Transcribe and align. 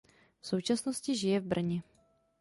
V 0.39 0.47
současnosti 0.47 1.15
žije 1.15 1.39
v 1.39 1.45
Brně. 1.45 1.83